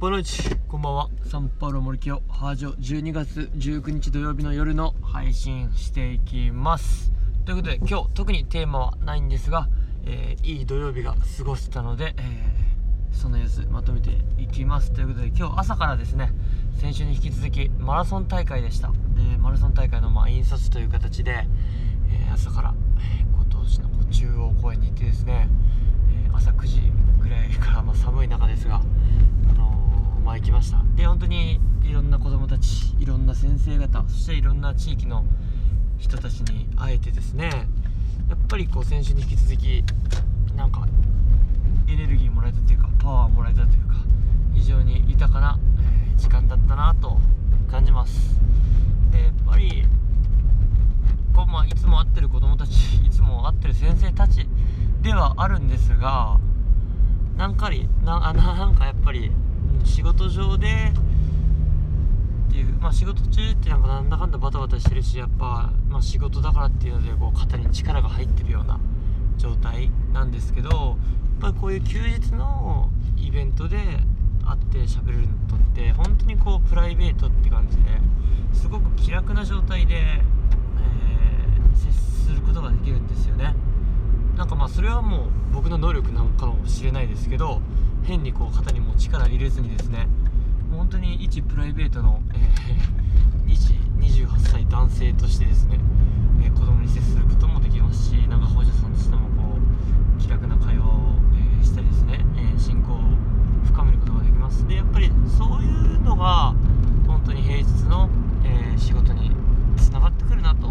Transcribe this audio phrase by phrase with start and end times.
[0.00, 1.10] ボノイチこんばんは。
[1.26, 7.12] サンパウロ森清ハージョ12月19日土曜日の夜の配信していきます。
[7.44, 9.68] ということで今日特にテーマはないんですが、
[10.06, 14.90] えー、いい土曜日が過ごせたので、えー、その様子まとめていきます。
[14.90, 16.32] ということで今日朝からですね
[16.80, 18.88] 先週に引き続きマラソン大会でした。
[18.88, 21.46] でマラソン大会のまあ引率という形で、
[22.10, 22.74] えー、朝から、
[23.20, 25.46] え、今年の中央公園に行ってですね、
[26.26, 26.80] え朝9時
[27.20, 28.80] ぐらいから、まあ、寒い中ですが
[29.50, 29.89] あの
[30.24, 30.82] まあ、行きました。
[30.96, 35.24] で本当にいろんな子どもたちいろんな先生方そしていろんな地域の
[35.98, 37.50] 人たちに会えてですね
[38.28, 39.84] やっぱりこう先週に引き続き
[40.56, 40.86] なんか
[41.88, 43.94] エネルギーもらえたというかパワーもらえたというか
[44.54, 45.58] 非常に豊かな、
[46.14, 47.18] え時間だったなと
[47.70, 48.38] 感じます。
[49.10, 49.84] でやっぱり
[51.34, 52.70] こう、まあ、いつも会ってる子どもたち
[53.04, 54.46] いつも会ってる先生たち
[55.02, 56.38] ではあるんですが
[57.36, 59.32] なんかりな なんかやっぱり
[59.84, 60.92] 仕事上で
[62.48, 68.80] っていうまあ仕事中ってなんかなんだかんだバタバタしてるしやっぱ、まあ、仕事だからっていうのでこう肩に力が入ってるような
[69.38, 70.96] 状態なんですけどやっ
[71.40, 73.76] ぱりこういう休日のイベントで
[74.44, 77.82] 会って喋れるのとって本当にこうプライベートって感じで
[78.52, 83.54] すごく気楽な状態で、えー、接することができるんですよね。
[84.36, 87.60] なんかまあそれはもう僕の能力なのかもしれないですけど
[88.04, 89.09] 変にこう肩にも力
[89.40, 90.06] 入れずにですね
[90.70, 93.56] 本当に一プライベートの、えー、
[93.98, 95.80] 28歳男性としてですね、
[96.42, 103.00] えー、子供に接することもできますしなんか保者さんとしてもこう気楽な会話を、えー、したりですね、え信仰を
[103.64, 106.54] 深めることができますでやっぱりそういうのが
[107.06, 108.10] 本当に平日の、
[108.44, 109.32] え仕事に
[109.78, 110.70] つながってくるなと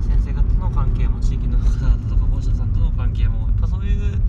[0.00, 4.20] 先生方の関係も地域の方々とか保者さんとの関係もやっぱそういう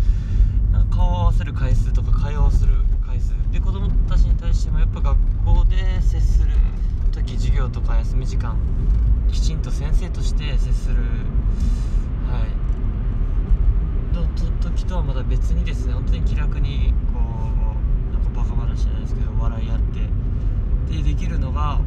[0.91, 6.51] 顔を合わせる回数とか会話をする回数で子供たちに対してもやっぱ学校で接する
[7.11, 8.55] 時授業とか休み時間
[9.31, 10.95] きちんと先生として接する。
[12.31, 12.67] はい。
[14.13, 14.25] の
[14.61, 19.79] 時とはまた別にですね本当に気楽にこうなんかバカ話じゃないですけど笑い合っ
[20.87, 21.79] てでできるのが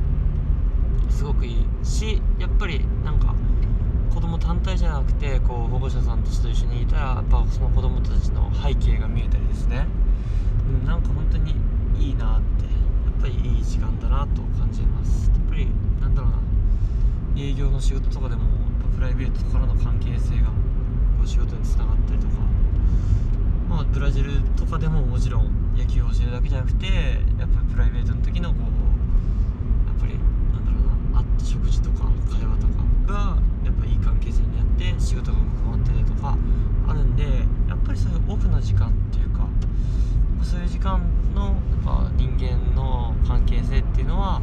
[1.09, 3.34] すごくいいしやっぱりなんか
[4.12, 9.87] 子供単体じゃなくてこう保護者さんたちと一緒にいたらやっぱその子供たちの背景が見えたりですね、
[10.69, 11.55] うん、なんか本当に
[11.99, 12.59] いいなって
[13.43, 15.31] いい時間だなと感じます。
[15.31, 15.69] やっぱり
[16.01, 16.39] なんだろうな。
[17.37, 18.43] 営業の仕事とかでも
[18.97, 20.53] プライベートからの関係性がこ
[21.25, 22.33] う仕事につながったりとか。
[23.71, 26.87] まあブラジルとかでももちろん野球を教えるだけじゃなくて
[27.39, 28.62] やっぱりプライベートの時のこう
[29.87, 30.19] やっぱり
[30.53, 36.37] なんだろうな会って食事とか会話とかがやっぱいい関係性になって仕事がうまく回ったりとか
[36.89, 37.23] あるんで
[37.69, 39.47] やっぱりそういうオフな時間っていうか
[40.43, 41.00] そういう時間
[41.33, 42.80] のやっぱ人間の
[44.20, 44.41] は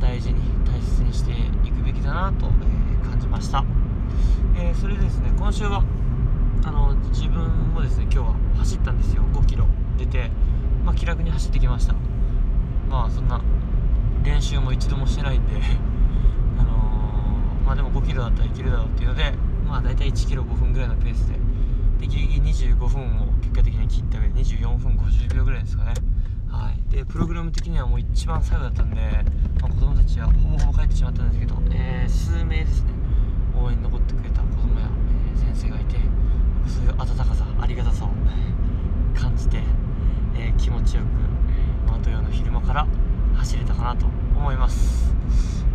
[0.00, 1.32] 大事に大切にして
[1.66, 3.64] いくべきだなと、え、感じました、
[4.56, 5.82] えー、それでですね今週は
[6.64, 9.22] あの自分もですね今日は走ったんですよ。
[9.34, 9.66] 5キロ
[9.98, 10.30] 出て、
[10.84, 11.94] まあ、気楽に走ってきました。
[12.88, 13.40] まあそんな
[14.22, 15.52] 練習も一度もしてないんで
[16.58, 16.72] あの
[17.66, 19.34] まあでも5キロだったらいけるだろうっていうので
[19.66, 21.38] まあ大体1キロ5分ぐらいのペースで
[22.00, 25.92] でギリギリ25分を結果的に切った上で24分50秒ぐらいですかね。
[26.54, 26.92] はい。
[26.92, 28.96] でプログラム的にはもう一番最後だったんで、
[29.60, 32.92] まあ、子供たちはほぼほぼ帰ってしまったんですけど、えー、数名ですね。
[33.56, 34.88] 応援に残ってくれた子供や、
[35.34, 35.96] えー、先生がいて
[36.66, 38.10] そういう温かさありがたさを
[39.14, 39.62] 感じて、
[40.36, 41.06] えー、気持ちよく、
[41.88, 42.86] まあ、土曜の昼間から
[43.36, 45.14] 走れたかなと思います。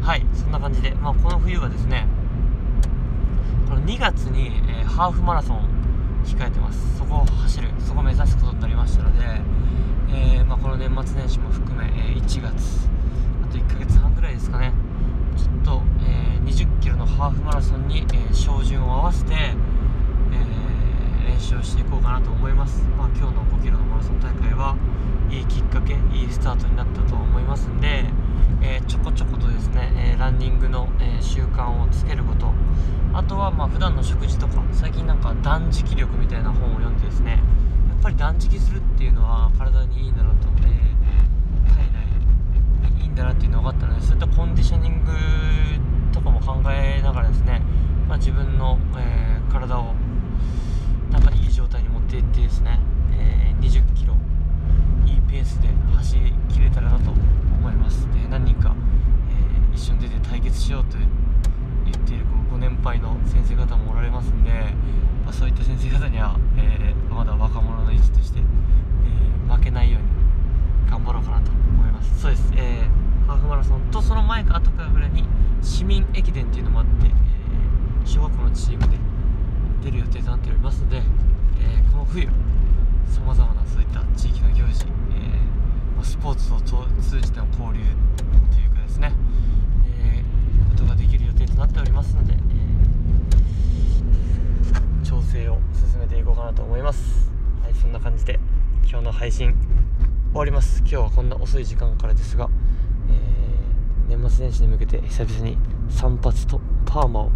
[0.01, 0.25] はい。
[0.33, 2.07] そんな感じで、まあ、この冬はですね
[3.67, 5.67] この2月に、えー、ハーフマラソン
[6.25, 6.97] 控えてます。
[6.97, 9.25] そこを走るそこを目指すことになりましたので、
[10.11, 12.89] えー、まあ、この年末年始も含め、え、1月
[13.43, 14.73] あと1ヶ月半ぐらいですかね。
[15.37, 19.55] ちょっと、え2 0キロのハーフマラソンに、え照準を合わせて、え
[21.25, 24.75] 練習をしていこうかなと思います、まあ、今日の5キロのマラソン大会は
[25.29, 28.05] いいきっかけいいスタートになったと思いますんで、
[28.61, 32.51] え、ちょこちょことですね、え、ランニングの、え、習慣をつけること。
[33.13, 37.41] あとはまあ普段の食事とか最近なんか断食力みたいな本を読んでですね
[37.89, 40.58] やっぱり断食するっていうのは体にいいんだなと、え体内いいん
[43.19, 45.11] だなっていうのが分かったのでそういったコンディショニング
[46.13, 47.61] とかも考えながらですね、
[48.07, 49.95] まあ、自分の、えー体を
[51.09, 52.79] なんかいい状態に持っていってですね、
[53.11, 54.13] えー20キロ
[55.07, 58.05] いいペースで走りきれたらなと思います。
[58.13, 58.75] で何人か、
[59.31, 60.99] えー、一緒に出て対決しようと
[61.83, 64.51] 言っているご年配の先生方もおられますんで、
[65.25, 72.21] まあ、そういった先生方には、えー、まだ若者の位置として、えー、負けないように頑張ろうかなと思います。
[72.21, 75.23] そうです、えーハーフマラソンとその前か後かぐらいに
[75.61, 78.97] 市民駅伝っていうのもあって、えー、小学校のチームで
[79.83, 87.81] 出る予定となっておりますので、えー、この冬さまざまなそういった地域の行事、えー、スポーツを通じての交流
[88.49, 89.13] というかですね、
[90.01, 97.31] えー、ことができる予定となっておりますので、えー、調整を進めていこうかなと思います。
[97.61, 98.39] はい、そんな感じで
[98.89, 99.53] 今日の配信
[100.31, 102.49] 終わります今日はこんな遅い時間からですが
[103.09, 105.57] えー、年末年始に向けて久々に
[105.89, 107.31] 散髪とパーマを、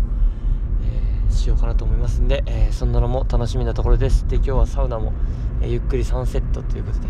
[0.84, 4.28] えー、しようかなと思いますんで、え、そんなのも楽しみなところです。
[4.28, 5.14] で今日はサウナも、
[5.62, 7.08] えゆっくりサンセットということで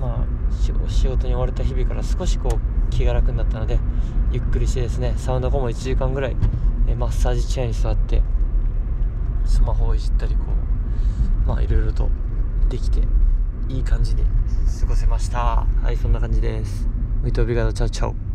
[0.00, 3.78] まあ仕事に追われた日々から少しこう気が楽になったので
[4.32, 6.36] ゆっくりしてですねサウナ後も1時間ぐらい、
[6.88, 8.22] えマッサージチェアに座って
[9.44, 10.42] スマホをいじったりこ
[11.44, 12.08] うまあいろいろと
[12.68, 13.00] できて
[13.68, 14.22] いい感じで
[14.80, 15.66] 過ごせました。
[15.82, 17.01] はいそんな感じです。
[17.22, 18.31] Muito obrigado, tchau, tchau.